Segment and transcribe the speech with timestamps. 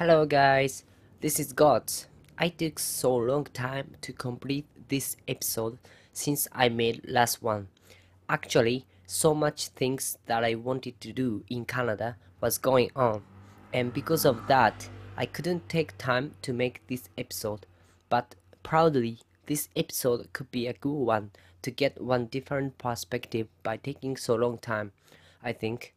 [0.00, 0.84] Hello guys,
[1.20, 2.06] this is Gods.
[2.38, 5.76] I took so long time to complete this episode
[6.14, 7.68] since I made last one.
[8.26, 13.20] Actually, so much things that I wanted to do in Canada was going on,
[13.74, 17.66] and because of that, I couldn't take time to make this episode.
[18.08, 23.76] But proudly, this episode could be a good one to get one different perspective by
[23.76, 24.92] taking so long time,
[25.42, 25.92] I think.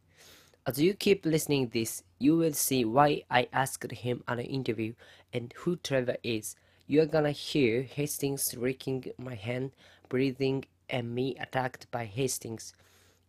[0.66, 4.94] As you keep listening this, you will see why I asked him at an interview
[5.30, 6.56] and who Trevor is.
[6.86, 9.72] You're gonna hear Hastings raking my hand,
[10.08, 12.72] breathing, and me attacked by Hastings.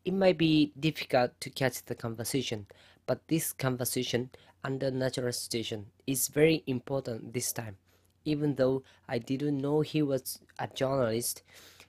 [0.06, 2.68] It might be difficult to catch the conversation,
[3.06, 4.30] but this conversation
[4.64, 7.76] under natural situation is very important this time.
[8.24, 11.44] Even though I didn't know he was a journalist,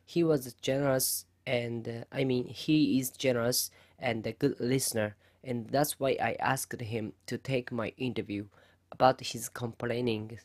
[0.05, 5.15] he was generous and uh, I mean he is generous and a good listener
[5.47, 8.47] and that's why I asked him to take my interview
[8.91, 10.39] about his complaining.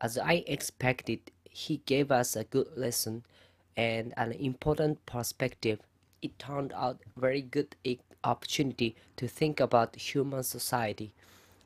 [0.00, 3.24] As I expected, he gave us a good lesson
[3.76, 5.80] and an important perspective.
[6.20, 7.74] It turned out very good
[8.22, 11.14] opportunity to think about human society.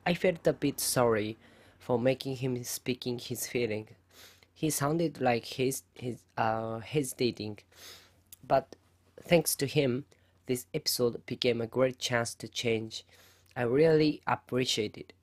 [0.05, 1.37] I felt a bit sorry
[1.77, 3.89] for making him speaking his feeling.
[4.53, 7.59] He sounded like he's, he's uh, hesitating,
[8.47, 8.75] but
[9.21, 10.05] thanks to him,
[10.47, 13.05] this episode became a great chance to change.
[13.55, 15.13] I really appreciate it.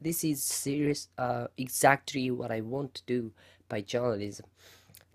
[0.00, 3.32] This is serious, uh, exactly what I want to do
[3.68, 4.46] by journalism,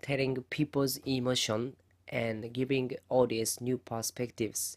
[0.02, 1.74] telling people's emotion
[2.08, 4.76] and giving audience new perspectives.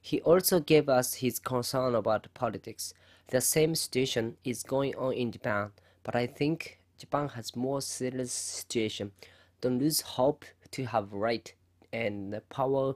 [0.00, 2.94] He also gave us his concern about politics.
[3.28, 5.72] The same situation is going on in Japan,
[6.04, 9.12] but I think Japan has more serious situation.
[9.60, 11.52] Don't lose hope to have right
[11.92, 12.94] and power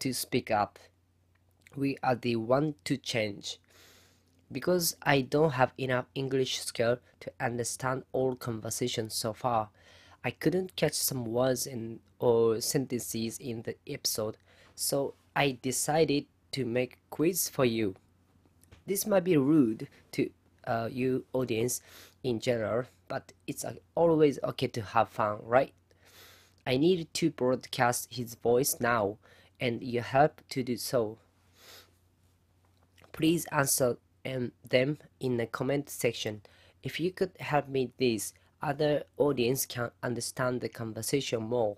[0.00, 0.78] to speak up.
[1.76, 3.58] We are the one to change.
[4.52, 9.68] Because I don't have enough English skill to understand all conversations so far,
[10.24, 14.36] I couldn't catch some words and or sentences in the episode,
[14.74, 17.94] so I decided to make quiz for you.
[18.86, 20.30] This might be rude to
[20.66, 21.80] uh, you audience
[22.22, 25.72] in general, but it's uh, always okay to have fun, right?
[26.66, 29.16] I need to broadcast his voice now
[29.60, 31.18] and your help to do so.
[33.12, 36.42] Please answer um, them in the comment section.
[36.82, 38.32] If you could help me this,
[38.62, 41.76] other audience can understand the conversation more.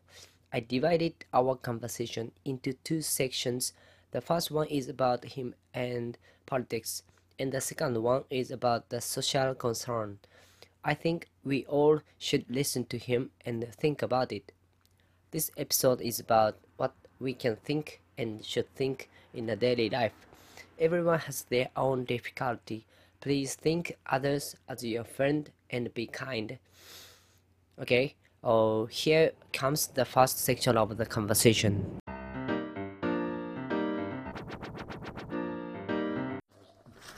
[0.52, 3.72] I divided our conversation into two sections.
[4.10, 7.02] The first one is about him and politics,
[7.38, 10.18] and the second one is about the social concern.
[10.84, 14.52] I think we all should listen to him and think about it.
[15.30, 16.58] This episode is about
[17.22, 20.12] we can think and should think in a daily life.
[20.78, 22.84] Everyone has their own difficulty.
[23.20, 26.58] Please think others as your friend and be kind.
[27.80, 31.98] Okay, oh, here comes the first section of the conversation.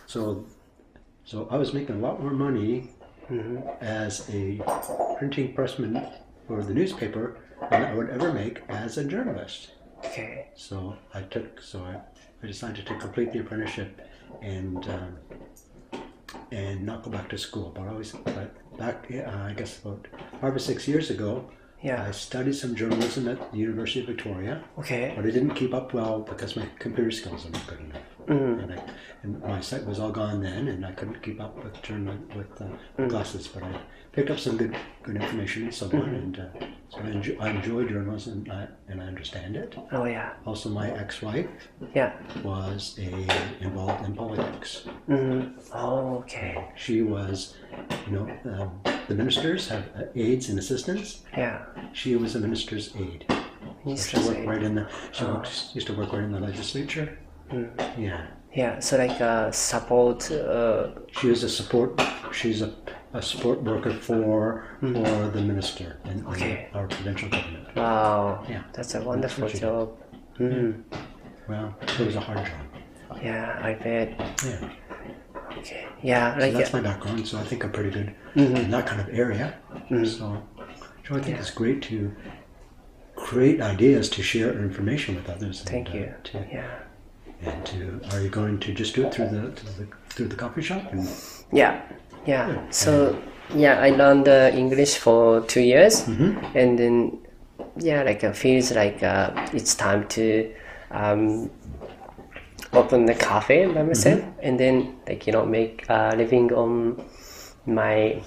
[0.06, 0.44] So,
[1.24, 2.90] so I was making a lot more money
[3.28, 3.58] mm-hmm.
[3.80, 4.60] as a
[5.18, 6.12] printing pressman
[6.46, 7.38] for the newspaper
[7.70, 9.70] than I would ever make as a journalist.
[10.14, 10.46] Okay.
[10.54, 11.98] So I took, so I,
[12.40, 14.00] I decided to complete the apprenticeship
[14.42, 15.16] and um,
[16.52, 17.72] and not go back to school.
[17.74, 20.06] But I always, but back, uh, I guess about
[20.40, 21.50] five or six years ago,
[21.84, 22.02] Yeah.
[22.08, 24.64] I studied some journalism at the University of Victoria.
[24.78, 25.12] Okay.
[25.14, 28.02] But I didn't keep up well because my computer skills are not good enough.
[28.26, 28.62] Mm.
[28.62, 28.82] And, I,
[29.22, 32.60] and my sight was all gone then, and I couldn't keep up with journal with
[32.62, 32.68] uh,
[32.98, 33.08] Mm.
[33.10, 33.46] glasses.
[33.48, 33.78] But I
[34.12, 36.14] picked up some good good information and so on, Mm-hmm.
[36.14, 39.76] and uh, so I enjoy, I enjoy journalism and I, and I understand it.
[39.92, 40.30] Oh yeah.
[40.46, 41.48] Also, my ex-wife
[41.94, 42.12] Yeah.
[42.42, 43.10] was a
[43.60, 44.86] involved in politics.
[45.06, 45.60] Mm.
[45.74, 46.52] Oh okay.
[46.76, 47.56] She was,
[48.06, 51.22] you know, um, the ministers have uh, aides and assistants.
[51.36, 51.64] Yeah.
[51.92, 53.24] She was a minister's aide.
[53.84, 54.48] So she worked aide.
[54.48, 54.88] right in the.
[55.12, 57.18] She worked, used to work right in the legislature.
[57.52, 57.68] Mm.
[57.98, 58.26] Yeah.
[58.54, 58.78] Yeah.
[58.80, 60.30] So like uh, support.
[60.30, 60.88] Uh,
[61.20, 62.00] She is a support.
[62.32, 62.72] She's a,
[63.12, 66.68] a support worker for for the minister in, in Okay.
[66.74, 67.74] our provincial government.
[67.76, 68.44] wow.
[68.48, 68.62] Yeah.
[68.72, 69.60] That's a wonderful did.
[69.60, 69.86] job.
[70.38, 70.82] Mm.
[71.48, 72.64] Well, it was a hard job.
[73.22, 73.60] Yeah.
[73.62, 74.08] I bet.
[74.44, 74.68] Yeah.
[75.58, 75.86] Okay.
[76.02, 76.34] Yeah.
[76.34, 76.52] So Like.
[76.54, 77.26] that's uh, my background.
[77.28, 78.56] So I think I'm pretty good Mhm.
[78.64, 79.54] in that kind of area.
[79.90, 80.06] Mhm.
[80.06, 80.42] So,
[81.06, 81.40] so I think Yeah.
[81.40, 82.12] it's great to
[83.16, 85.62] create ideas to share information with others.
[85.62, 86.14] Thank and, uh, you.
[86.24, 86.64] to, Yeah.
[87.46, 90.36] And to are you going to just do it through the, through the through the
[90.36, 90.82] coffee shop?
[90.92, 91.06] And,
[91.52, 91.80] Yeah,
[92.26, 92.48] yeah.
[92.48, 92.58] Yeah.
[92.70, 93.16] So
[93.54, 96.36] yeah, I learned uh, English for two years, Mhm.
[96.54, 97.18] and then
[97.76, 100.50] yeah, like it feels like uh, it's time to
[100.90, 101.50] um,
[102.76, 107.02] open the cafe by myself and then like you know make a living on
[107.66, 108.22] my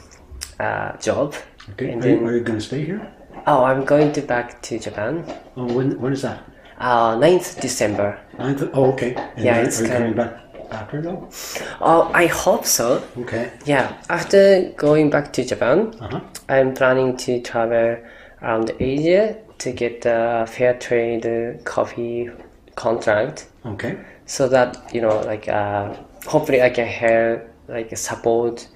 [0.60, 1.36] uh, job.
[1.72, 1.92] Okay.
[1.92, 3.02] And Are you, then are you going to stay here?
[3.46, 5.24] oh, I'm going to back to Japan.
[5.56, 6.40] Oh, when when is that?
[6.80, 8.20] Uh, 9th December.
[8.38, 8.64] Ninth.
[8.74, 9.16] Oh, okay.
[9.36, 10.34] And Yeah, it's are you coming back
[10.72, 11.28] after though?
[11.82, 13.04] Oh, I hope so.
[13.18, 13.52] Okay.
[13.66, 16.22] Yeah, after going back to Japan, Uh huh.
[16.50, 17.98] I'm planning to travel
[18.42, 21.26] around Asia to get a fair trade
[21.66, 22.30] coffee
[22.78, 23.98] contract Okay.
[24.26, 25.94] so that you know like uh,
[26.32, 28.68] hopefully I can help like support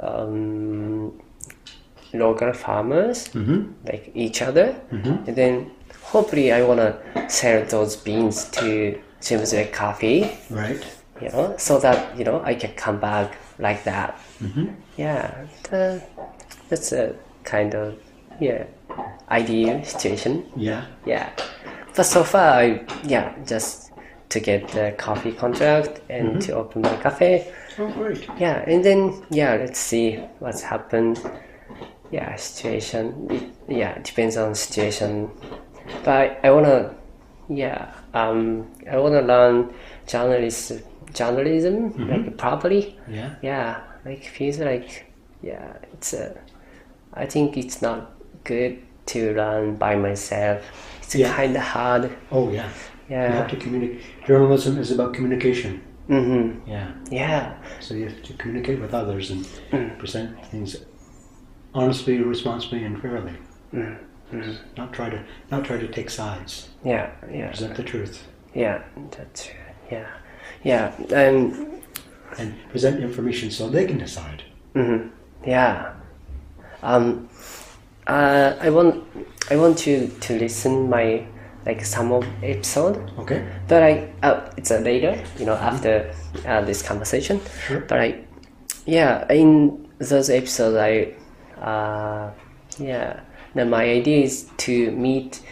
[0.00, 1.12] um,
[2.12, 3.60] local farmers Mm-hmm.
[3.86, 5.26] like each other Mhm.
[5.28, 5.70] and then
[6.12, 6.92] hopefully I want to
[7.28, 10.82] sell those beans to Shimzue Coffee Right.
[11.22, 14.66] you know so that you know I can come back like that Mm-hmm.
[14.96, 15.30] yeah
[15.70, 16.02] the,
[16.68, 17.14] that's a
[17.44, 17.94] kind of
[18.40, 18.64] yeah
[19.30, 20.82] ideal situation Yeah.
[21.06, 21.30] yeah
[21.94, 23.92] but so far I yeah just
[24.30, 27.52] to get the coffee contract and to open my cafe.
[27.78, 28.26] Oh, great.
[28.38, 31.20] yeah and then yeah let's see what's happened.
[32.10, 35.30] Yeah situation it, yeah depends on situation.
[36.04, 36.08] But
[36.42, 36.94] I, I wanna
[37.48, 39.74] yeah um I wanna learn
[40.06, 40.72] journalist
[41.12, 42.98] journalism like properly.
[43.08, 43.34] Yeah.
[43.42, 45.06] yeah like feels like
[45.42, 46.36] yeah it's a
[47.14, 48.12] i think it's not
[48.44, 50.62] good to learn by myself
[51.14, 51.34] it's Yeah.
[51.36, 52.68] kind of hard Oh, yeah.
[53.08, 53.28] Yeah.
[53.28, 54.00] You have to communicate.
[54.26, 55.82] Journalism is about communication.
[56.08, 56.70] mm-hmm.
[56.70, 56.88] Yeah.
[57.10, 59.44] yeah So you have to communicate with others and
[59.98, 60.76] present things
[61.74, 63.32] honestly, responsibly, and fairly.
[63.74, 64.52] Mm-hmm.
[64.78, 65.20] Not try to
[65.50, 66.68] not try to take sides.
[66.84, 68.16] yeah yeah Present the truth
[68.54, 68.78] yeah
[69.10, 69.50] that's
[69.90, 70.08] yeah
[70.64, 70.92] yeah
[71.24, 71.82] and
[72.38, 74.42] and present information so they can decide.
[74.74, 75.08] Mm-hmm.
[75.48, 75.92] yeah
[76.82, 77.28] um
[78.06, 78.94] uh, i want
[79.50, 81.24] i want you to listen my
[81.64, 83.10] like some of episode.
[83.18, 83.46] Okay.
[83.68, 86.12] but I uh, it's a later you know after
[86.46, 87.40] uh, this conversation.
[87.66, 87.80] Sure.
[87.80, 88.24] but I
[88.86, 91.14] yeah in those episodes I
[91.60, 92.32] uh,
[92.78, 93.20] yeah
[93.54, 95.42] now my idea is to meet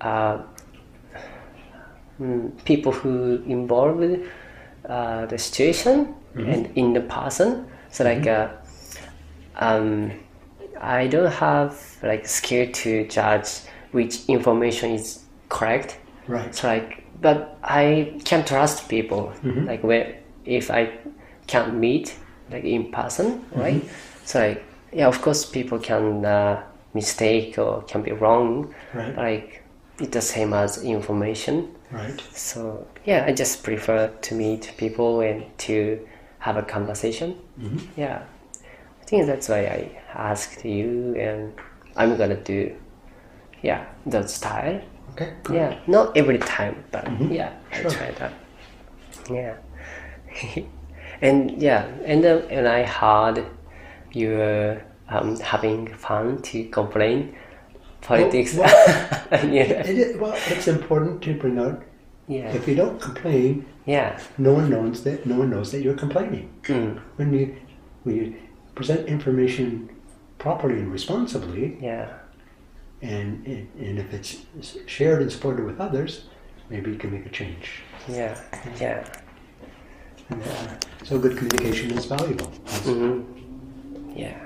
[0.00, 0.42] uh,
[2.20, 4.20] mm, people who involved
[4.88, 7.66] uh, the situation and in the person.
[7.90, 8.48] So like uh,
[9.56, 10.10] um,
[10.80, 13.48] I don't have like skill to judge
[13.92, 16.54] which information is correct Right.
[16.54, 19.32] So like, but I can trust people.
[19.42, 19.66] Mm-hmm.
[19.66, 20.92] Like where if I
[21.46, 22.16] can't meet
[22.50, 23.60] like in person, mm-hmm.
[23.60, 23.84] right?
[24.24, 26.62] So like, yeah, of course, people can uh,
[26.94, 28.74] mistake or can be wrong.
[28.92, 29.16] Right.
[29.16, 29.62] Like
[29.98, 31.74] it's the same as information.
[31.90, 32.20] Right.
[32.32, 36.06] So yeah, I just prefer to meet people and to
[36.38, 37.38] have a conversation.
[37.60, 38.00] Mm-hmm.
[38.00, 38.22] Yeah,
[39.04, 41.52] I think that's why I asked you, and
[41.94, 42.74] I'm gonna do
[43.62, 44.80] yeah that style.
[45.12, 45.34] Okay.
[45.52, 47.90] Yeah, not every time, but yeah, Sure.
[47.90, 48.32] I try that.
[49.30, 49.56] Yeah,
[51.22, 53.44] and yeah, and then and I heard
[54.12, 57.36] you were um, having fun to complain
[58.00, 58.54] politics.
[58.54, 58.68] well-
[59.32, 61.82] yeah, It is, well, it's important to bring out.
[62.26, 65.94] yeah, If you don't complain, yeah, no one knows that no one knows that you're
[65.96, 66.48] complaining.
[66.62, 67.54] mm, When you
[68.04, 68.34] when you
[68.74, 69.88] present information
[70.38, 72.12] properly and responsibly, yeah,
[73.02, 74.36] and and if it's
[74.86, 76.24] shared and supported with others,
[76.70, 77.82] maybe you can make a change.
[78.08, 78.40] yeah,
[78.80, 79.06] yeah.
[80.30, 80.78] Yeah.
[81.04, 82.46] So good communication is valuable.
[82.86, 83.22] hmm
[84.16, 84.38] Yeah,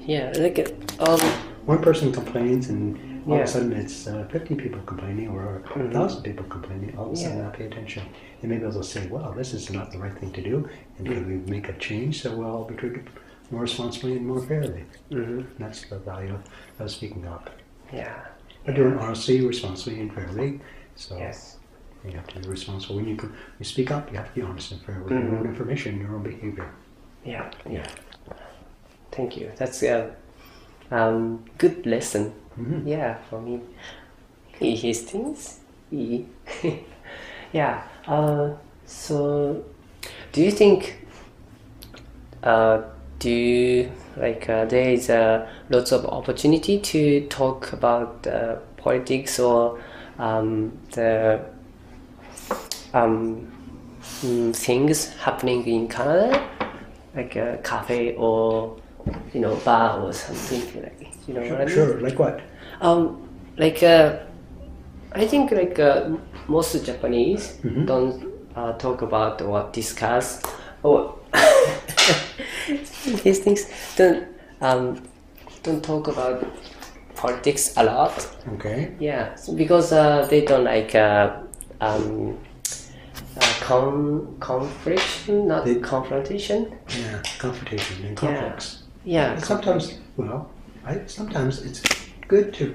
[0.00, 0.32] yeah.
[0.36, 0.58] Like
[1.00, 1.18] um,
[1.64, 3.42] One person complains, and all Yeah.
[3.44, 6.94] of a sudden it's uh, 50 people complaining or a 1,000 people complaining.
[6.98, 7.48] All of a sudden, Yeah.
[7.48, 8.02] I pay attention.
[8.42, 10.68] And maybe they'll say, well, this is not the right thing to do.
[10.98, 13.08] And can we make a change so we'll all be treated
[13.54, 14.84] more responsibly and more fairly?
[15.10, 16.38] hmm That's the value
[16.80, 17.50] of speaking up.
[17.92, 18.26] yeah,
[18.66, 20.60] But doing honestly, responsibly, and fairly.
[20.96, 21.58] So yes,
[22.04, 22.96] you have to be responsible.
[22.96, 25.20] When you, co- you speak up, you have to be honest and fair with your
[25.22, 25.38] Mhm.
[25.40, 26.68] own information, your own behavior.
[27.24, 27.86] yeah, yeah.
[29.12, 29.50] Thank you.
[29.56, 30.10] That's a
[30.90, 32.32] um, good lesson.
[32.58, 32.86] Mhm.
[32.86, 33.60] Yeah, for me.
[34.58, 35.60] He his things.
[35.90, 36.26] He.
[37.52, 37.82] yeah.
[38.06, 38.50] Uh,
[38.86, 39.64] so,
[40.32, 40.98] do you think?
[42.42, 42.82] Uh,
[43.18, 49.80] do like uh, there is uh, lots of opportunity to talk about uh, politics or
[50.18, 51.40] um, the
[52.92, 53.50] um,
[54.22, 56.48] mm, things happening in Canada,
[57.14, 58.76] like a cafe or
[59.32, 61.74] you know bar or something like you know what I mean?
[61.74, 62.40] Sure, like what?
[62.80, 64.18] Um, like uh,
[65.12, 66.10] I think like uh,
[66.48, 67.86] most Japanese Mhm.
[67.86, 68.24] don't
[68.56, 70.42] uh, talk about or discuss
[70.82, 71.13] or
[73.24, 74.26] these things don't
[74.60, 75.02] um,
[75.62, 76.44] don't talk about
[77.16, 78.26] politics a lot.
[78.54, 78.94] Okay.
[78.98, 81.36] Yeah, so because uh, they don't like uh,
[81.80, 82.38] um,
[83.36, 86.76] uh, con confliction, not They- confrontation.
[86.88, 88.82] Yeah, confrontation and conflicts.
[89.04, 89.36] Yeah.
[89.38, 90.50] Sometimes, well,
[90.86, 91.82] I, sometimes it's
[92.28, 92.74] good to,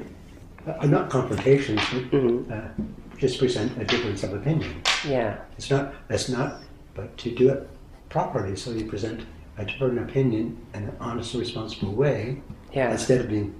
[0.67, 2.51] uh, not confrontations, but Mhm.
[2.51, 2.69] uh,
[3.17, 4.71] just present a difference of opinion.
[5.07, 5.37] Yeah.
[5.57, 6.61] It's not, it's not,
[6.95, 7.67] but to do it
[8.09, 9.21] properly, so you present
[9.57, 12.41] a different opinion in an honest and responsible way,
[12.73, 12.91] Yeah.
[12.91, 13.53] instead of being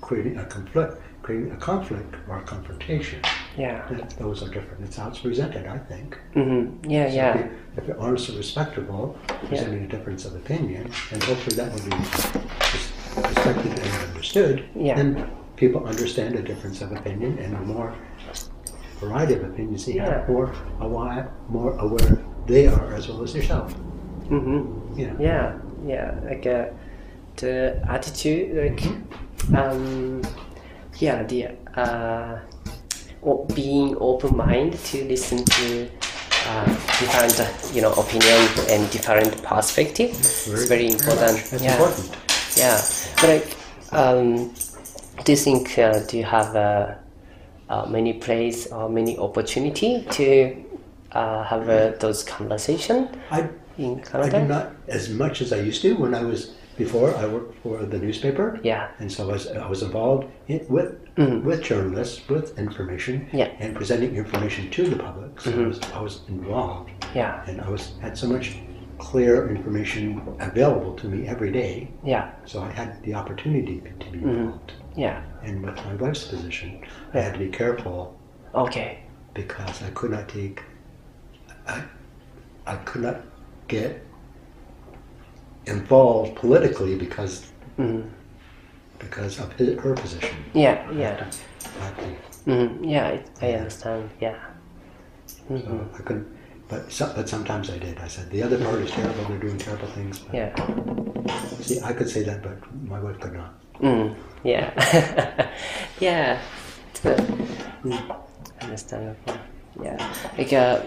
[0.00, 3.20] creating a conflict, creating a conflict or a confrontation.
[3.56, 3.86] Yeah.
[3.90, 4.84] That, those are different.
[4.84, 6.16] It's how it's presented, I think.
[6.34, 6.88] Mm-hmm.
[6.90, 7.08] Yeah.
[7.08, 7.34] So Yeah.
[7.38, 11.72] If, you, if you're honest and respectable, presenting a difference of opinion, and hopefully that
[11.72, 11.96] will be
[13.28, 14.94] respected and understood, Yeah.
[14.96, 17.92] then people understand a difference of opinion and a more
[19.00, 20.20] variety of opinions Yeah.
[20.20, 22.18] have, more aware, more aware
[22.48, 23.74] they are as well as yourself.
[24.28, 24.98] Mm-hmm.
[24.98, 25.14] Yeah.
[25.20, 25.58] Yeah.
[25.86, 26.20] Yeah.
[26.24, 26.66] Like uh,
[27.36, 28.82] the attitude, like
[29.56, 30.22] um,
[30.98, 32.40] yeah, the uh,
[33.54, 35.88] being open mind to listen to.
[36.46, 40.08] Uh, different, uh, you know, opinion and different perspective.
[40.10, 41.44] It's very important.
[41.50, 41.72] That's yeah.
[41.72, 42.16] important.
[42.56, 42.80] Yeah,
[43.20, 43.56] but like,
[43.92, 44.54] um,
[45.24, 46.94] do you think uh, do you have uh,
[47.68, 50.56] uh, many place or many opportunity to
[51.18, 52.98] uh, have uh, those conversation
[53.30, 53.40] I,
[53.76, 54.64] in I do not
[54.98, 56.40] as much as I used to when I was
[56.84, 57.08] before.
[57.22, 58.46] I worked for the newspaper.
[58.62, 58.84] Yeah.
[59.00, 60.90] and so I was, I was involved in, with
[61.48, 63.36] with journalists, with information, Mm-hmm.
[63.40, 63.48] Yeah.
[63.48, 63.62] Mm-hmm.
[63.64, 65.32] and presenting information to the public.
[65.40, 68.46] So I, was, I was involved, Yeah, and I was had so much
[69.08, 70.04] clear information
[70.48, 71.74] available to me every day.
[72.14, 74.28] yeah, So I had the opportunity to be Mm-hmm.
[74.28, 74.72] involved.
[75.04, 75.16] yeah.
[75.46, 76.70] And with my wife's position,
[77.14, 77.98] I had to be careful
[78.64, 78.90] Okay.
[79.40, 80.56] because I could not take,
[81.68, 81.82] I,
[82.66, 83.20] I could not
[83.68, 84.04] get
[85.66, 87.44] involved politically because
[87.78, 88.08] Mm-hmm.
[88.98, 90.36] because of his, her position.
[90.52, 91.30] Yeah, yeah,
[92.44, 92.82] mm-hmm.
[92.82, 93.06] yeah.
[93.40, 94.10] I, I understand.
[94.20, 94.34] Yeah.
[95.48, 96.26] So I couldn't,
[96.68, 98.00] but so, but sometimes I did.
[98.00, 99.24] I said the other party is terrible.
[99.26, 100.18] They're doing terrible things.
[100.18, 100.54] But Yeah.
[101.60, 102.58] see, I could say that, but
[102.88, 103.54] my wife could not.
[103.80, 104.74] Mm, yeah.
[106.00, 106.40] yeah.
[106.90, 107.00] It's.
[107.84, 108.16] Mm,
[108.60, 109.38] understandable.
[109.80, 110.14] Yeah.
[110.36, 110.82] Like uh,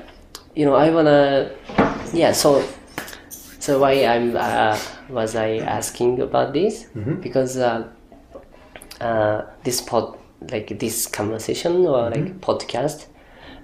[0.56, 1.52] you know, I wanna.
[2.14, 2.32] Yeah.
[2.34, 2.64] So,
[3.60, 4.78] so why I'm uh,
[5.10, 6.86] was I asking about this
[7.22, 7.88] because uh,
[9.00, 10.18] uh, this pod
[10.52, 13.06] like this conversation or like podcast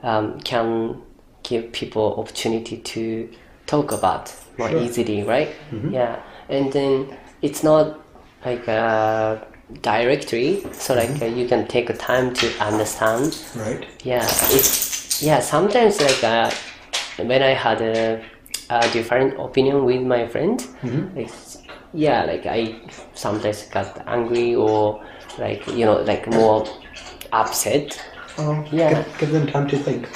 [0.03, 1.01] um, can
[1.43, 3.29] give people opportunity to
[3.65, 4.81] talk about more Sure.
[4.81, 5.49] easily, right?
[5.91, 7.99] Yeah, and then it's not
[8.45, 9.37] like uh,
[9.81, 13.37] directory, so like uh, you can take time to understand.
[13.55, 13.85] Right.
[14.03, 15.39] Yeah, it's yeah.
[15.39, 16.51] Sometimes like uh,
[17.17, 18.23] when I had a,
[18.69, 20.61] a different opinion with my friend,
[21.15, 21.31] like
[21.93, 22.79] yeah, like I
[23.13, 25.03] sometimes got angry or
[25.39, 26.65] like you know like more
[27.31, 27.99] upset.
[28.37, 28.93] Oh, Yeah.
[29.03, 30.07] Give, give them time to think.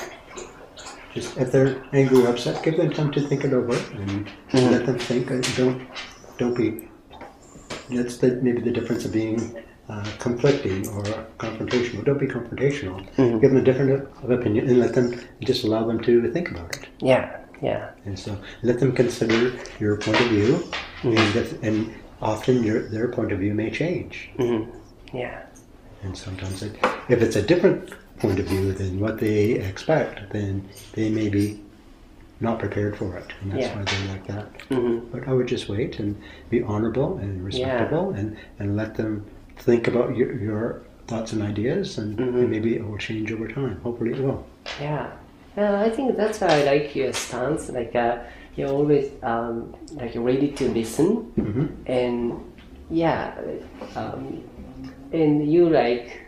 [1.13, 4.71] Just if they're angry or upset, give them time to think it over and Mm-hmm.
[4.71, 5.27] let them think.
[5.57, 5.81] Don't
[6.37, 6.87] don't be.
[7.89, 9.61] That's the, maybe the difference of being
[9.91, 11.03] uh, conflicting or
[11.37, 12.03] confrontational.
[12.05, 13.05] Don't be confrontational.
[13.15, 13.39] Mm-hmm.
[13.39, 13.91] Give them a different
[14.23, 16.87] of opinion and let them just allow them to think about it.
[17.01, 20.63] Yeah, yeah, And so let them consider your point of view,
[21.01, 21.17] Mm-hmm.
[21.17, 24.29] and, if, and often your, their point of view may change.
[25.11, 25.41] yeah,
[26.03, 26.77] And sometimes, it,
[27.09, 31.59] if it's a different point of view than what they expect, then they may be
[32.39, 33.75] not prepared for it, and that's Yeah.
[33.77, 34.47] why they're like that.
[34.69, 36.15] hmm But I would just wait and
[36.51, 39.25] be honorable and respectable, and, and let them
[39.61, 42.37] think about your, your thoughts and ideas, and, Mm-hmm.
[42.39, 43.79] and maybe it will change over time.
[43.83, 44.45] Hopefully, it will.
[44.79, 45.11] yeah.
[45.57, 47.67] Yeah, I think that's why I like your stance.
[47.69, 48.19] Like uh,
[48.55, 51.67] you're always um, like ready to listen, Mhm.
[51.87, 52.39] and
[52.89, 53.35] yeah,
[53.99, 54.41] um,
[55.11, 56.21] and you like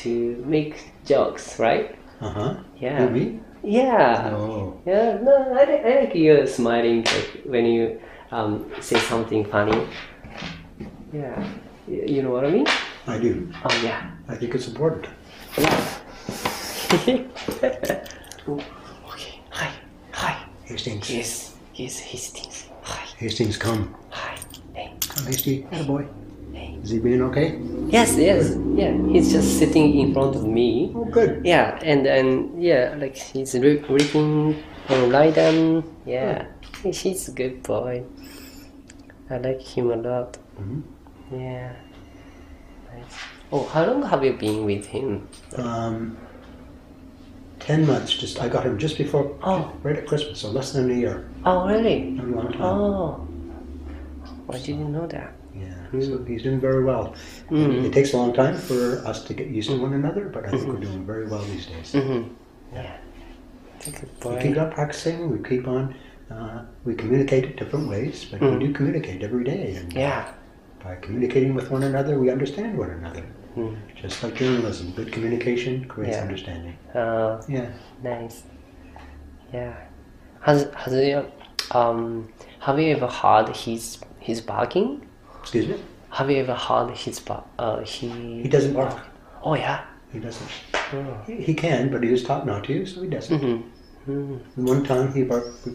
[0.00, 0.74] to make
[1.04, 1.94] jokes, right?
[2.22, 2.54] Uh huh.
[2.80, 3.08] Yeah.
[3.12, 3.40] me?
[3.62, 4.32] Yeah.
[4.34, 8.00] Oh, Yeah, no, I, I like you smiling like, when you
[8.32, 9.86] um, say something funny.
[11.12, 11.44] Yeah,
[11.88, 12.66] you know what I mean?
[13.06, 13.48] I do.
[13.64, 14.10] Oh yeah.
[14.28, 15.06] I think it's important.
[18.46, 18.58] Oh,
[19.12, 19.40] okay.
[19.50, 19.70] Hi.
[20.12, 20.44] Hi.
[20.64, 21.08] Hastings.
[21.10, 21.54] Yes.
[21.74, 22.66] Yes, Hastings.
[22.82, 23.04] Hi.
[23.16, 23.94] Hastings, come.
[24.10, 24.36] Hi.
[24.74, 24.92] Hey.
[25.08, 25.62] Come, Hasty.
[25.72, 26.04] Hi, boy.
[26.52, 26.76] Hey.
[26.82, 27.58] Is he being okay?
[27.88, 28.56] Yes, yes.
[28.74, 30.92] Yeah, he's just sitting in front of me.
[30.94, 31.40] Oh, good.
[31.46, 34.56] Yeah, and and yeah, like he's re- reading
[34.90, 35.84] lie down.
[36.04, 36.46] Yeah,
[36.82, 38.02] he's a good boy.
[39.30, 40.36] I like him a lot.
[40.60, 40.82] Mhm.
[41.32, 41.72] Yeah.
[42.94, 43.04] Nice.
[43.50, 45.28] Oh, how long have you been with him?
[45.56, 46.16] Um,
[47.60, 48.12] ten months.
[48.14, 49.72] Just I got him just before, Oh.
[49.82, 51.28] right at Christmas, so less than a year.
[51.44, 52.00] Oh, really?
[52.02, 52.62] Not a long time.
[52.62, 53.28] Oh.
[54.50, 55.32] I didn't know that.
[55.54, 55.74] Yeah.
[56.00, 57.14] So he's doing very well.
[57.50, 57.84] Mhm.
[57.84, 60.50] It takes a long time for us to get used to one another, but I
[60.50, 61.92] think we're doing very well these days.
[61.92, 62.28] Mm-hmm.
[62.74, 62.96] Yeah.
[63.74, 65.30] That's a good We keep on practicing.
[65.30, 65.94] We keep on.
[66.30, 69.74] Uh, we communicate different ways, but we do communicate every day.
[69.76, 70.24] And Yeah.
[70.82, 73.24] By communicating with one another, we understand one another.
[73.56, 73.76] Mm.
[74.00, 76.22] Just like journalism, good communication creates Yeah.
[76.22, 76.76] understanding.
[76.94, 77.68] Uh, Yeah.
[78.02, 78.42] nice.
[79.52, 79.74] Yeah.
[80.40, 81.24] Has has you
[81.70, 82.28] um
[82.60, 85.02] have you ever heard his his barking?
[85.40, 85.76] Excuse me.
[86.10, 87.44] Have you ever heard his bar?
[87.58, 88.08] Uh, he
[88.42, 88.98] He doesn't bark.
[89.42, 89.80] Oh yeah.
[90.12, 90.50] He doesn't.
[90.94, 91.22] Oh.
[91.26, 93.40] He, he can, but he was taught not to, so he doesn't.
[93.40, 94.12] Mm-hmm.
[94.12, 94.40] Mm.
[94.56, 95.68] One time he barked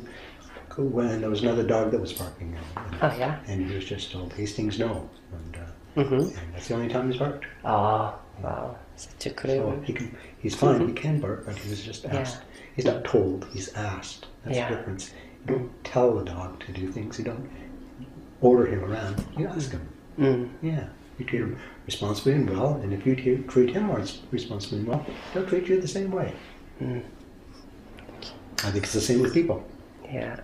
[0.83, 3.39] when there was another dog that was barking, and, Oh yeah.
[3.47, 5.59] and he was just told Hastings no, and, uh,
[6.01, 6.13] Mm-hmm.
[6.37, 7.45] and that's the only time he's barked.
[7.65, 8.75] Oh wow.
[8.95, 10.87] Such a So he can, he's fine.
[10.87, 12.17] He can bark, but he was just Yeah.
[12.17, 12.43] asked.
[12.75, 13.47] He's not told.
[13.51, 14.27] He's asked.
[14.45, 14.69] That's Yeah.
[14.69, 15.11] the difference.
[15.47, 17.17] You don't tell the dog to do things.
[17.17, 17.49] You don't
[18.41, 19.23] order him around.
[19.37, 19.87] You ask him.
[20.19, 20.49] Mm.
[20.61, 20.85] Yeah.
[21.17, 21.57] You treat him
[21.87, 23.89] responsibly and well, and if you t- treat him
[24.31, 25.03] responsibly and well,
[25.33, 26.33] he'll treat you the same way.
[26.79, 27.01] Mm.
[28.63, 29.63] I think it's the same with people.
[30.05, 30.39] Yeah.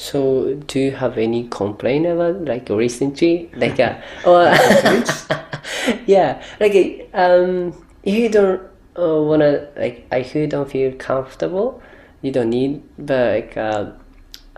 [0.00, 4.44] So, do you have any complaint about like recently, like uh, or
[6.06, 8.62] yeah, like um, if you don't
[8.98, 11.82] uh, wanna like, if you don't feel comfortable,
[12.22, 12.82] you don't need.
[12.96, 13.90] But like, uh,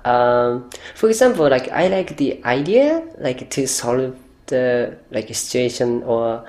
[0.04, 6.46] um, for example, like I like the idea, like to solve the like situation or,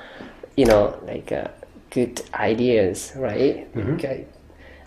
[0.56, 1.48] you know, like uh,
[1.90, 3.68] good ideas, right?
[3.76, 4.26] Like, I,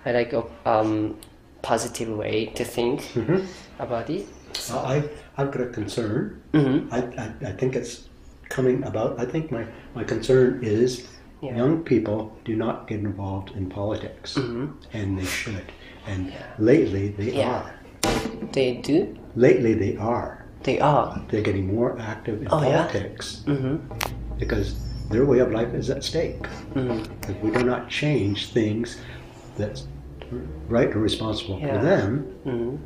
[0.04, 1.18] I like a um,
[1.70, 3.02] positive way to think
[3.78, 4.26] about it.
[4.70, 4.96] Uh, I,
[5.36, 6.40] I've got a concern.
[6.52, 6.94] Mm-hmm.
[6.94, 8.08] I, I, I think it's
[8.48, 9.18] coming about.
[9.18, 11.06] I think my, my concern is
[11.42, 11.56] Yeah.
[11.62, 12.18] young people
[12.48, 14.66] do not get involved in politics, Mm-hmm.
[14.96, 15.66] and they should.
[16.06, 17.50] And lately they Yeah.
[17.60, 17.72] are.
[18.56, 18.98] They do.
[19.34, 20.30] Lately they are.
[20.62, 21.10] They are.
[21.28, 22.86] They're getting more active in Oh, yeah?
[22.86, 23.76] politics Mm-hmm.
[24.38, 24.68] because
[25.10, 26.42] their way of life is at stake.
[26.74, 27.30] Mm-hmm.
[27.30, 28.96] If we do not change things
[29.58, 29.82] that's
[30.68, 31.78] right or responsible Yeah.
[31.78, 32.76] for them, Mm-hmm.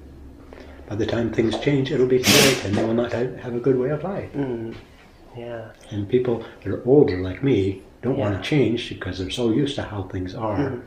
[0.89, 3.55] by the time things change, it'll be too late, and they will not have, have
[3.55, 4.33] a good way of life.
[4.35, 4.75] Mm.
[5.37, 5.71] Yeah.
[5.91, 8.31] And people that are older, like me, don't Yeah.
[8.31, 10.81] want to change because they're so used to how things are.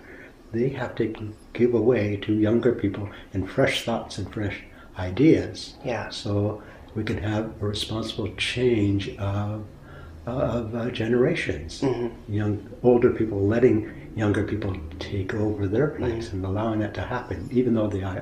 [0.51, 1.13] They have to
[1.53, 4.63] give away to younger people and fresh thoughts and fresh
[4.99, 6.09] ideas, Yeah.
[6.09, 6.61] so
[6.95, 9.63] we can have a responsible change of
[10.25, 11.83] of uh, generations.
[12.29, 17.49] Young, older people letting younger people take over their place and allowing that to happen,
[17.51, 18.21] even though the uh,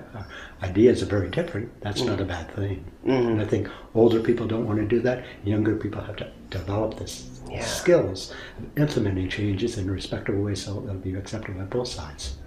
[0.63, 1.69] ideas are very different.
[1.81, 2.85] That's not a bad thing.
[3.05, 5.23] And I think older people don't want to do that.
[5.43, 7.65] Younger people have to develop this Yeah.
[7.65, 12.37] skills of implementing changes in a respectable way so they'll be accepted by both sides.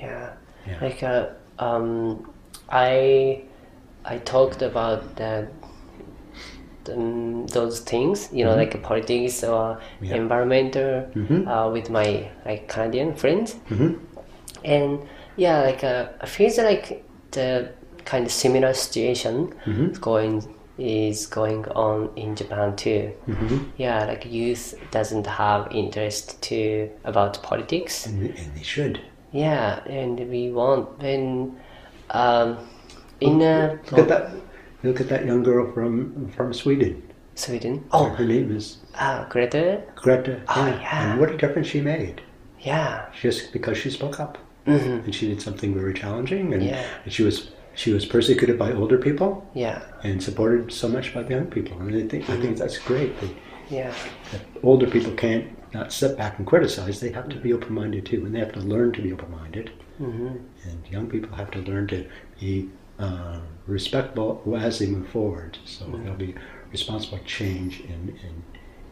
[0.00, 0.32] Yeah.
[0.66, 0.78] Yeah.
[0.80, 1.26] Like uh,
[1.58, 2.32] um,
[2.70, 3.42] I
[4.04, 5.48] I talked about that.
[6.88, 10.16] Um, those things, you know, like politics or Yeah.
[10.16, 11.46] environmental, Mhm.
[11.48, 13.98] uh, with my like Canadian friends, Mhm.
[14.64, 14.98] and
[15.36, 17.68] yeah, like uh, I feels like the
[18.04, 20.42] kind of similar situation is going
[20.76, 23.12] is going on in Japan too.
[23.28, 23.58] Mhm.
[23.78, 28.06] Yeah, like youth doesn't have interest to about politics.
[28.06, 29.00] And, and they should.
[29.32, 31.56] Yeah, and we want when
[32.10, 32.58] um,
[33.20, 34.30] in at that.
[34.84, 37.02] Look at that young girl from from Sweden.
[37.34, 37.84] Sweden.
[37.90, 39.82] Oh, Her name is uh, Greta.
[39.96, 40.40] Greta.
[40.48, 41.12] Oh, yeah.
[41.12, 42.22] And what a difference she made.
[42.60, 43.06] Yeah.
[43.20, 44.38] Just because she spoke up.
[44.66, 46.84] hmm And she did something very challenging and, Yeah.
[47.04, 49.82] and she was she was persecuted by older people Yeah.
[50.04, 51.76] and supported so much by the young people.
[51.80, 53.12] And I think I think that's great.
[53.20, 53.30] That,
[53.70, 53.92] Yeah.
[54.30, 55.44] that older people can't
[55.74, 57.00] not sit back and criticize.
[57.00, 59.30] They have to be open minded too, and they have to learn to be open
[59.40, 59.66] minded.
[60.00, 60.26] Mm-hmm.
[60.68, 62.04] And young people have to learn to
[62.40, 65.58] be uh, respectful as they move forward.
[65.64, 66.34] So there'll be
[66.70, 68.42] responsible change in, in,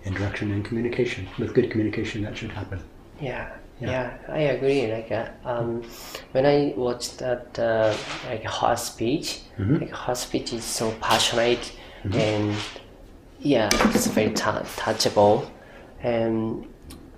[0.04, 1.28] in direction and communication.
[1.38, 2.80] With good communication, that should happen.
[3.20, 3.50] Yeah.
[3.80, 3.90] Yeah.
[3.90, 4.92] Yeah, I agree.
[4.92, 5.82] Like, uh, um,
[6.32, 7.94] when I watched that, uh,
[8.28, 9.80] like her speech, Mhm.
[9.80, 11.72] like her speech is so passionate
[12.12, 12.54] and
[13.40, 15.48] yeah, it's very tou- touchable.
[16.02, 16.66] And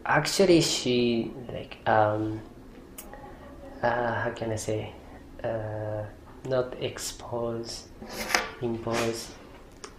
[0.07, 2.41] actually, she like um,
[3.83, 4.93] uh, how can I say,
[5.43, 6.05] uh,
[6.49, 7.85] not expose,
[8.61, 9.31] impose,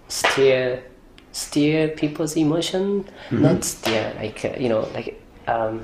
[0.08, 0.84] steer,
[1.31, 5.84] steer people's emotion, not steer like uh, you know like um,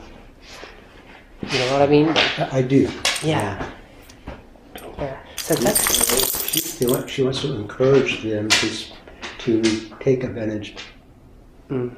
[1.41, 2.09] you know what I mean?
[2.09, 2.89] I, I do.
[3.23, 3.69] Yeah.
[4.97, 5.17] Yeah.
[5.35, 8.69] So that's She, want, she wants to encourage them to,
[9.39, 9.61] to
[9.99, 10.75] take advantage,
[11.69, 11.95] mm,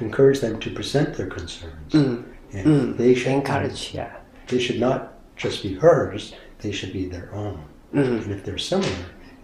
[0.00, 1.92] encourage them to present their concerns.
[1.92, 3.94] mm, And mm, they should encourage.
[3.94, 4.14] Yeah.
[4.48, 6.34] They should not just be hers.
[6.64, 7.62] They should be their own.
[7.92, 8.22] Mhm.
[8.24, 8.88] And if they're similar,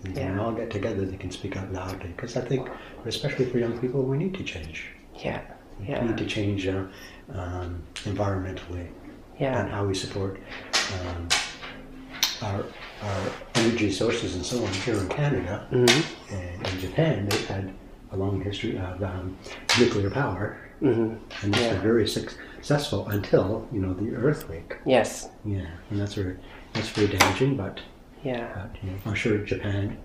[0.05, 0.41] and they Yeah.
[0.41, 2.09] all get together, they can speak out loudly.
[2.17, 2.67] Because I think,
[3.05, 4.87] especially for young people, we need to change.
[5.23, 5.43] Yeah.
[5.79, 6.03] We Yeah.
[6.07, 6.85] need to change uh,
[7.35, 8.87] um, environmentally.
[9.39, 9.61] Yeah.
[9.63, 10.39] and how we support
[10.99, 11.29] um,
[12.43, 12.61] our,
[13.09, 13.23] our
[13.55, 15.67] energy sources and so on here in Canada.
[15.73, 16.35] Mm-hmm.
[16.35, 17.71] And in Japan, they've had
[18.13, 19.37] a long history of um,
[19.79, 21.15] nuclear power, Mm-hmm.
[21.43, 21.73] and it's Yeah.
[21.73, 24.77] been very suc- successful until you know the earthquake.
[24.87, 25.29] Yes.
[25.45, 26.37] Yeah, and that's very
[26.73, 27.57] that's very damaging.
[27.57, 27.81] But,
[28.23, 28.49] Yeah.
[28.55, 29.97] but you know, I'm sure Japan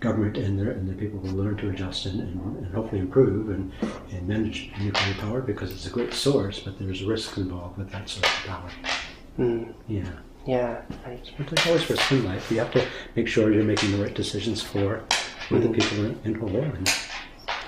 [0.00, 3.50] government and their and the people will learn to adjust and, and, and hopefully improve
[3.50, 3.72] and,
[4.12, 8.08] and manage nuclear power because it's a great source, but there's risks involved with that
[8.08, 8.70] source of power.
[9.38, 9.74] Mm.
[9.88, 10.08] Yeah.
[10.46, 10.82] Yeah.
[11.06, 11.30] Right.
[11.36, 12.50] But there's always risk in life.
[12.50, 15.02] You have to make sure you're making the right decisions for,
[15.48, 16.56] for the people in, in whole.
[16.56, 16.88] And,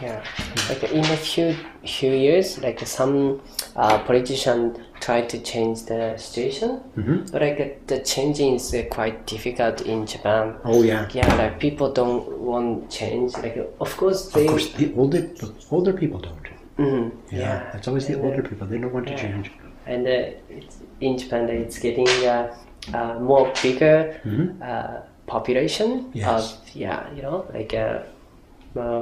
[0.00, 0.24] Yeah,
[0.70, 3.42] like in a few few years, like some
[3.76, 7.30] uh, politician tried to change the situation, Mhm.
[7.32, 10.54] but like the changing is uh, quite difficult in Japan.
[10.64, 11.08] oh yeah.
[11.14, 13.32] Yeah, like people don't want change.
[13.42, 14.44] Like of course they.
[14.44, 16.46] Of course, the older the older people don't.
[16.78, 18.66] Mhm, Yeah, yeah, it's always the And, older uh, people.
[18.66, 19.50] They don't want to change.
[19.86, 22.54] and uh, it's, in Japan it's getting uh,
[22.94, 24.46] uh, more bigger Mhm.
[24.62, 26.28] uh, population Yes.
[26.28, 26.42] of
[26.74, 27.72] yeah you know like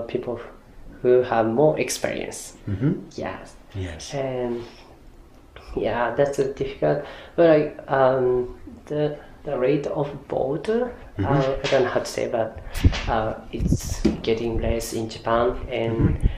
[0.09, 0.41] people
[1.03, 2.57] who have more experience.
[2.67, 3.39] hmm Yeah,
[3.79, 4.14] Yes.
[4.14, 4.62] and
[5.77, 7.05] yeah that's a difficult
[7.37, 10.88] but like um the the rate of vote uh,
[11.19, 12.59] i don't know how to say but
[13.09, 15.57] uh, it's getting less in japan.
[15.71, 16.29] And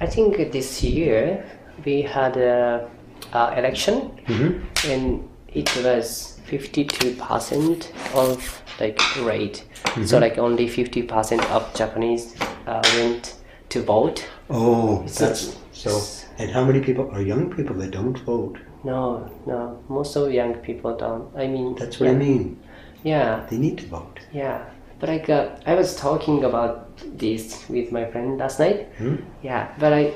[0.00, 1.44] i think this year
[1.84, 2.88] we had a,
[3.32, 3.94] a election
[4.26, 4.50] hmm
[4.90, 9.64] and it was 52% of like rate.
[10.04, 12.34] So like only 50% of japanese
[12.66, 13.36] uh, went
[13.70, 14.26] to vote.
[14.50, 16.23] Oh, So- that's so.
[16.38, 18.58] And how many people are young people that don't vote?
[18.82, 19.78] No, no.
[19.88, 21.34] Most of young people don't.
[21.36, 22.60] I mean, That's what yeah, I mean.
[23.02, 24.20] Yeah, They need to vote.
[24.32, 24.64] yeah.
[25.00, 28.86] But like, uh, I was talking about this with my friend last night.
[28.98, 29.16] Hmm?
[29.42, 30.12] Yeah, but I,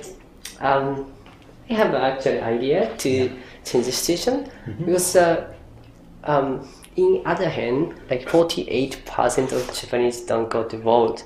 [0.60, 1.12] um,
[1.68, 3.30] I have actually idea to
[3.64, 4.48] change the situation
[4.86, 5.52] because, uh,
[6.24, 11.24] um, in other hand, like forty-eight percent of Japanese don't go to vote.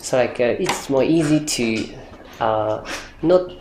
[0.00, 1.94] So like, uh, it's more easy to,
[2.40, 2.84] uh,
[3.22, 3.52] not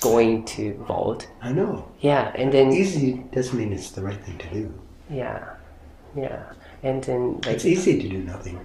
[0.00, 1.26] going to vote.
[1.42, 1.90] I know.
[2.00, 4.72] Yeah, and then Easy doesn't mean it's the right thing to do.
[5.10, 5.54] Yeah,
[6.16, 8.58] yeah, and then like It's easy to do nothing.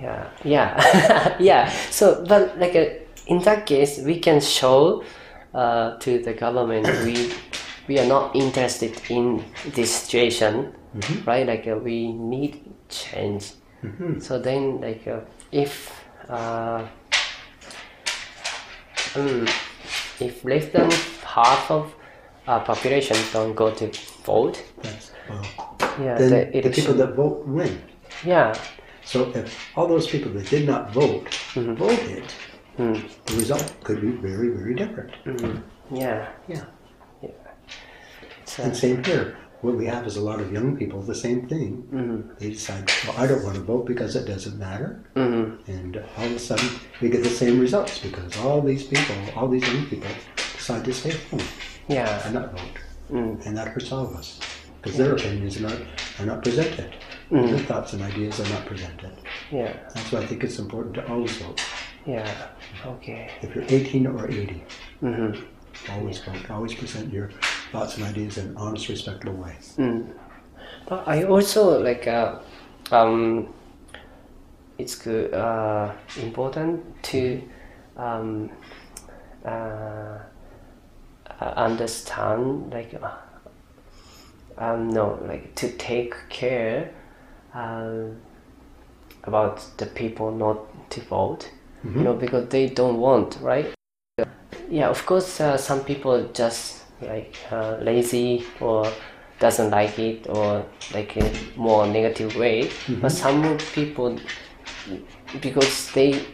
[0.00, 1.70] yeah, yeah, yeah.
[1.90, 2.86] So, but like uh,
[3.26, 5.04] in that case, we can show
[5.54, 7.32] uh, to the government we
[7.88, 9.44] we are not interested in
[9.74, 10.72] this situation,
[11.26, 11.46] right?
[11.46, 13.52] Like uh, we need change.
[14.20, 15.20] So then, like uh,
[15.52, 15.92] if
[16.28, 16.86] uh,
[19.16, 19.46] um,
[20.20, 20.90] if less than
[21.24, 21.94] half of
[22.46, 23.90] uh, population don't go to
[24.24, 25.44] vote, That's well.
[26.00, 27.80] yeah, Then the the, people that vote win.
[28.24, 28.54] yeah,
[29.04, 29.46] So if
[29.76, 32.24] all those people that did not vote voted,
[32.76, 35.12] the result could be very, very different.
[35.90, 36.64] yeah, Yeah.
[37.22, 39.36] it's, uh, And same here.
[39.64, 41.70] What we have is a lot of young people, the same thing.
[42.38, 45.00] They decide, well, I don't want to vote because it doesn't matter.
[45.16, 46.68] mhm, And all of a sudden,
[47.00, 50.92] we get the same results because all these people, all these young people, decide to
[50.92, 51.40] stay home
[51.88, 52.76] yeah, and not vote.
[53.10, 54.38] mm, And that hurts all of us
[54.82, 55.78] because their opinions are not,
[56.20, 56.94] are not presented.
[57.30, 59.12] Their thoughts and ideas are not presented.
[59.50, 61.60] yeah, That's why I think it's important to always vote.
[62.06, 62.30] yeah,
[62.84, 64.62] okay, If you're 18 or 80,
[65.02, 65.42] mhm,
[65.90, 66.50] always vote.
[66.50, 67.30] Always present your
[67.74, 69.56] thoughts and ideas in an honest, respectable way.
[69.76, 70.12] mm.
[70.86, 72.38] But I also like uh,
[72.92, 73.52] um,
[74.78, 77.42] it's good uh, important to
[77.96, 78.50] um,
[79.44, 80.18] uh,
[81.40, 83.10] uh, understand like uh,
[84.58, 86.92] um no like to take care
[87.54, 88.04] uh,
[89.24, 90.58] about the people not
[90.90, 91.50] to vote
[91.84, 93.74] you know because they don't want right
[94.70, 98.90] yeah of course uh, some people just like uh, lazy or
[99.38, 102.70] doesn't like it or like a more negative way.
[103.00, 104.18] But some people
[105.40, 106.24] because they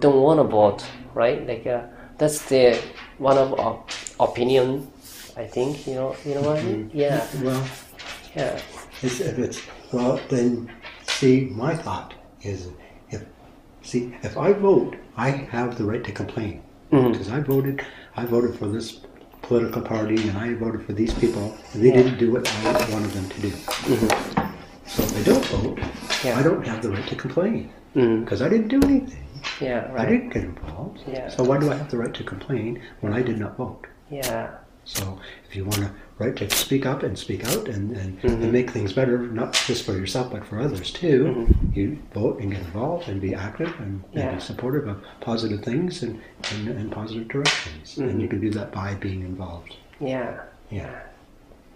[0.00, 1.46] don't want to vote right?
[1.46, 1.82] Like uh,
[2.18, 2.78] that's the
[3.18, 3.82] one of our
[4.20, 4.90] opinion
[5.36, 6.90] i think you know you know what i mean?
[6.94, 7.26] Yeah.
[7.42, 7.66] Well,
[8.36, 8.60] yeah.
[9.02, 10.70] it's, if it's well, then
[11.02, 12.68] see, my thought is
[13.10, 13.24] if
[13.82, 16.62] see if I vote, I have the right to complain.
[16.90, 17.84] Because I voted.
[18.16, 19.00] I voted for this
[19.46, 23.10] political party, and I voted for these people, and they didn't do what I wanted
[23.12, 23.50] them to do.
[24.86, 25.78] So if they don't vote,
[26.24, 26.38] Yeah.
[26.38, 28.24] I don't have the right to complain mm.
[28.24, 29.24] because I didn't do anything.
[29.60, 31.00] yeah I didn't get involved.
[31.06, 31.28] Yeah.
[31.28, 33.86] So why do I have the right to complain when I did not vote?
[34.10, 34.50] yeah
[34.84, 38.30] So if you want to right to speak up and speak out and, and, and
[38.30, 38.52] mm-hmm.
[38.52, 41.78] make things better, not just for yourself but for others too, mm-hmm.
[41.78, 46.02] you vote and get involved and be active and, and be supportive of positive things
[46.02, 46.20] and,
[46.52, 47.98] and, and positive directions.
[47.98, 48.38] And you mm-hmm.
[48.38, 49.76] can do that by being involved.
[50.00, 51.00] yeah Yeah.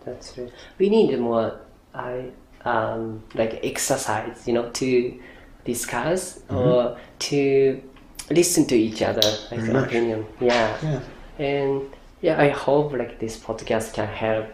[0.04, 0.50] that's true.
[0.78, 1.60] We need more,
[1.94, 2.30] I
[2.64, 5.20] um, like exercise, you know, to
[5.64, 7.82] discuss or to
[8.30, 10.26] listen to each other, like opinion.
[10.40, 10.76] Yeah.
[10.82, 11.00] Yeah.
[11.38, 11.82] And
[12.22, 14.46] yeah, I hope like this podcast can help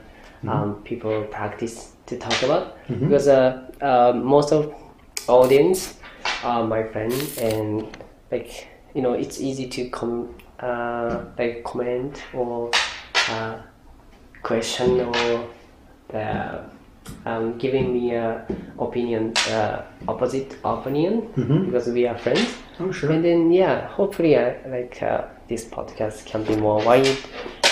[0.44, 0.48] Mm-hmm.
[0.62, 2.76] um, people practice to talk about.
[3.08, 4.74] Because uh, uh, most of
[5.26, 5.96] audience
[6.42, 7.88] are my friends and
[8.30, 12.70] like you know it's easy to com uh, like comment or
[13.30, 13.56] uh,
[14.42, 15.48] question or
[16.12, 16.58] uh,
[17.24, 18.44] um, giving me a
[18.78, 21.32] opinion uh, opposite opinion
[21.64, 23.10] because we are friends Oh, sure.
[23.12, 27.16] and then yeah hopefully uh, like uh, this podcast can be more wide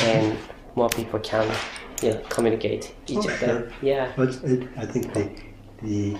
[0.02, 0.36] and
[0.76, 1.46] more people can
[2.02, 3.72] yeah communicate each Oh, other sure.
[3.82, 5.28] yeah But it, I think the
[5.82, 6.16] the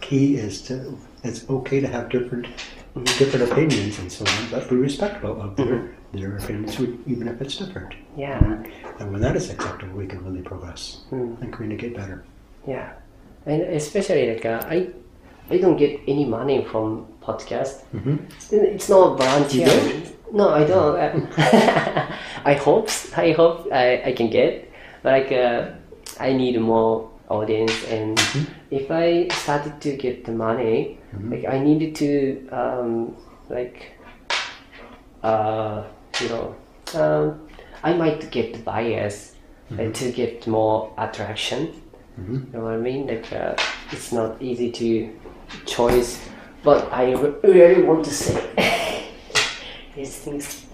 [0.00, 2.46] key is to it's okay to have different
[3.18, 7.56] different opinions and so on, but be respectful of their their opinions, even if it's
[7.56, 7.94] different.
[8.16, 8.38] yeah
[8.98, 11.40] And when that is acceptable, we can really progress Mm.
[11.42, 12.24] and communicate better.
[12.66, 12.92] yeah
[13.46, 14.88] and especially like uh, i
[15.50, 17.84] i don't get any money from podcast.
[17.94, 18.18] Mhm.
[18.50, 19.68] it's not volunteer.
[20.32, 21.28] No i don't.
[22.44, 24.68] I hope i hope I, I can get
[25.02, 25.70] but like uh,
[26.20, 28.18] i need more audience and
[28.70, 30.98] if i started to get the money
[31.30, 33.16] like i needed to um,
[33.50, 33.92] like
[35.22, 35.84] uh,
[36.20, 36.54] you know
[36.94, 37.40] um,
[37.82, 39.36] i might get bias
[39.70, 41.72] like, to get more attraction.
[42.18, 43.06] You know what i mean?
[43.06, 43.54] Like uh,
[43.90, 45.08] it's not easy to
[45.64, 46.20] choice
[46.62, 48.48] but i really want to say
[49.94, 50.66] these things.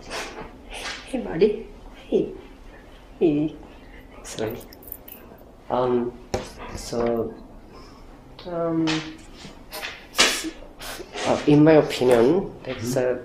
[1.06, 1.66] Hey buddy.
[2.06, 2.32] Hey.
[3.18, 3.56] Hey.
[4.22, 4.56] Sorry.
[5.70, 6.12] Um
[6.76, 7.34] so
[8.46, 8.86] um
[11.26, 13.16] uh, in my opinion like uh,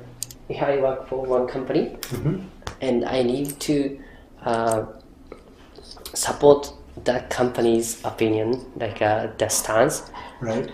[0.49, 1.97] i work for one company.
[2.81, 3.99] And i need to
[4.43, 4.85] uh,
[6.13, 6.73] support
[7.05, 10.11] that company's opinion like uh, the stance.
[10.41, 10.69] Right?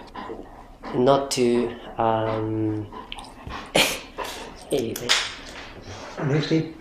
[0.96, 2.88] Not to um
[4.70, 4.94] Hey,
[6.42, 6.76] Steve.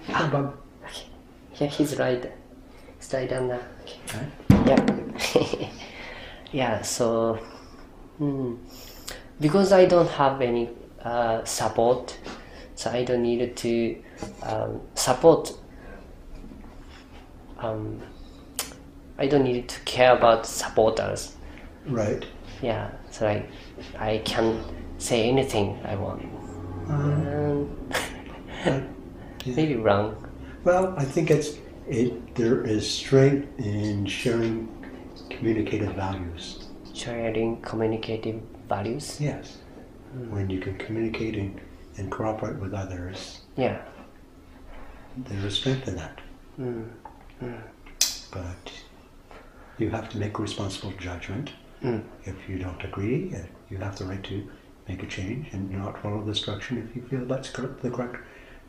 [1.59, 2.33] Yeah he's right
[2.99, 4.19] he's right on that okay.
[4.51, 4.67] Right.
[4.67, 5.69] yeah
[6.53, 7.35] yeah so
[8.19, 8.55] hmm,
[9.41, 10.69] because i don't have any
[11.03, 12.19] uh, support
[12.75, 14.03] so i don't need to
[14.43, 15.53] um, support
[17.59, 18.01] um,
[19.19, 21.35] i don't need to care about supporters
[21.87, 22.27] Right.
[22.63, 23.45] Yeah so i
[23.99, 24.63] i can
[24.99, 26.23] say anything i want
[26.89, 27.69] um,
[29.45, 29.55] Yeah.
[29.55, 30.17] maybe wrong
[30.65, 32.35] Well, I think it's it.
[32.35, 34.69] There is strength in sharing
[35.31, 36.67] communicative values.
[36.93, 39.59] sharing communicative values Yes.
[40.31, 41.61] When you can communicate and,
[41.99, 43.79] and cooperate with others, yeah
[45.17, 46.21] there is strength in that.
[46.61, 46.85] mm.
[48.33, 48.73] But
[49.79, 51.53] you have to make a responsible judgment.
[51.83, 52.05] Mm.
[52.25, 54.49] If you don't agree, uh, you have the right to
[54.89, 58.17] make a change and not follow this direction if you feel that's the correct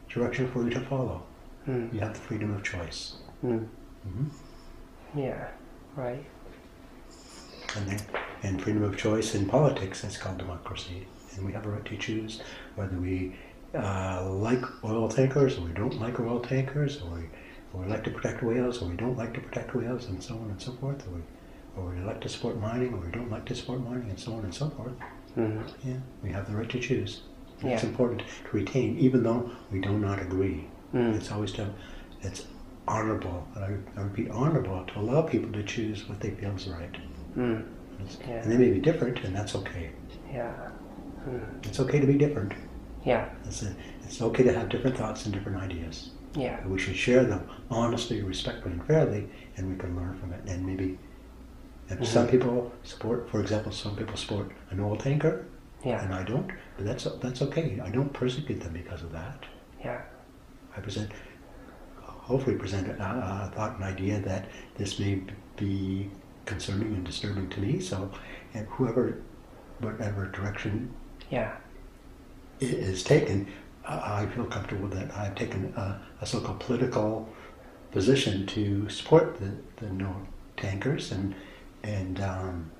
[0.10, 1.24] direction for you to follow.
[1.68, 1.94] Mm.
[1.94, 3.16] You have the freedom of choice.
[3.44, 3.68] Mm.
[4.08, 4.26] Mhm.
[5.16, 5.48] yeah
[5.96, 6.24] right
[7.76, 8.00] And, then,
[8.44, 11.08] and freedom of choice in politics, that's called democracy.
[11.36, 12.42] And we have a right to choose
[12.76, 13.36] whether we
[13.76, 17.24] uh, like oil tankers or we don't like oil tankers, or we,
[17.74, 20.34] or we like to protect whales or we don't like to protect whales, and so
[20.36, 21.22] on and so forth, or we,
[21.78, 24.34] or we like to support mining or we don't like to support mining, and so
[24.34, 24.94] on and so forth.
[25.38, 25.64] mm.
[25.86, 27.22] Yeah, we have the right to choose.
[27.62, 30.68] It's important to retain, even though we do not agree.
[30.94, 31.16] Mm.
[31.16, 31.70] It's always to,
[32.22, 32.46] it's
[32.88, 36.68] honorable, and I, I repeat, honorable to allow people to choose what they feel is
[36.70, 36.96] right.
[37.38, 37.66] Mm.
[38.22, 38.28] Yeah.
[38.36, 39.92] And they may be different, and that's okay.
[40.32, 40.70] yeah
[41.64, 42.54] It's okay to be different.
[43.06, 46.12] yeah It's, a, it's okay to have different thoughts and different ideas.
[46.36, 49.28] yeah And we should share them honestly, respectfully, and fairly,
[49.58, 50.42] and we can learn from it.
[50.48, 50.98] And maybe,
[51.90, 52.04] if mm-hmm.
[52.06, 55.46] some people support, for example, some people support an oil tanker,
[55.84, 57.80] yeah and I don't, but that's that's okay.
[57.84, 59.46] I don't persecute them because of that.
[59.84, 60.02] yeah
[60.78, 61.12] I present,
[62.02, 65.22] hopefully present a, a thought and idea that this may
[65.58, 66.12] be
[66.46, 67.80] concerning and disturbing to me.
[67.80, 68.12] So,
[68.54, 69.22] and whoever,
[69.80, 70.94] whatever direction
[71.32, 71.56] yeah
[72.60, 73.48] is taken,
[73.86, 77.28] I I feel comfortable that I've taken a, a so-called political
[77.92, 80.16] position to support the, the no
[80.58, 81.34] tankers and
[81.84, 82.72] and um,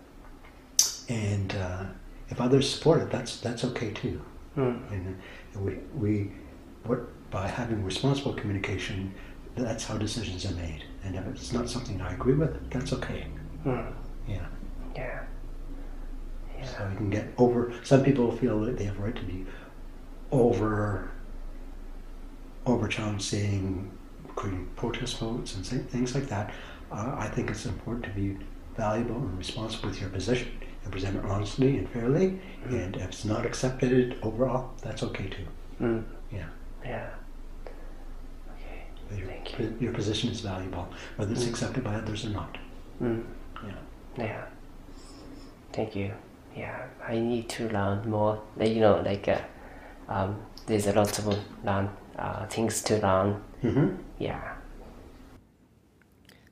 [1.08, 1.84] and uh,
[2.30, 4.22] if others support it, that's that's okay too.
[4.58, 4.92] mm.
[4.92, 5.20] And,
[5.54, 6.32] and we we
[6.84, 7.00] what
[7.32, 9.14] by having responsible communication,
[9.56, 10.84] that's how decisions are made.
[11.04, 13.28] And if it's not something I agree with, that's okay.
[13.66, 13.94] Mm.
[14.28, 14.46] Yeah.
[14.96, 15.24] yeah
[16.64, 17.74] So you can get over.
[17.84, 19.46] Some people feel that they have a right to be
[20.32, 21.12] over
[22.66, 23.92] over challenged, saying
[24.36, 26.54] creating protest votes and things like that.
[26.92, 28.38] uh, I think it's important to be
[28.80, 30.52] valuable and responsible with your position
[30.84, 32.40] and present it honestly and fairly.
[32.66, 35.46] And if it's not accepted overall, that's okay too.
[35.82, 36.04] Mm.
[36.32, 36.46] Yeah.
[36.84, 37.10] Yeah.
[38.56, 38.84] Okay.
[39.10, 39.78] But Your, Thank you.
[39.80, 40.88] your position is valuable,
[41.18, 42.58] whether it's accepted by others or not.
[43.02, 43.26] Mm.
[43.68, 43.72] Yeah.
[44.18, 44.46] Yeah.
[45.74, 46.12] Thank you.
[46.56, 48.42] Yeah, I need to learn more.
[48.60, 49.40] You know, like uh,
[50.08, 51.26] um, there's a lot of
[51.64, 53.42] learn uh, things to learn.
[53.64, 53.96] Mm-hmm.
[54.18, 54.49] Yeah.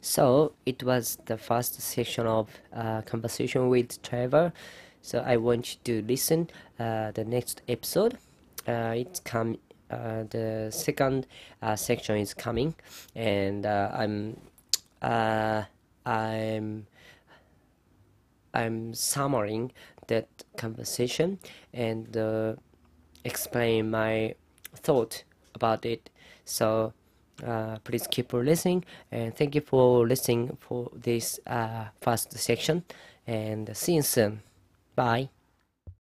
[0.08, 4.54] So it was the first section of uh, conversation with Trevor.
[5.02, 8.18] So I want you to listen uh, the next episode.
[8.66, 9.58] Uh, it's come.
[9.92, 11.28] Uh, the second
[11.62, 12.76] uh, section is coming,
[13.16, 14.38] and uh, I'm,
[15.02, 16.88] I'm,
[18.54, 19.74] I'm summarizing
[20.08, 21.40] that conversation
[21.74, 22.58] and
[23.26, 24.36] explain my
[24.74, 26.10] thought about it.
[26.46, 26.94] So
[27.46, 32.84] uh, please keep listening and thank you for listening for this uh, first section
[33.26, 34.42] and see you soon.
[34.96, 35.30] Bye.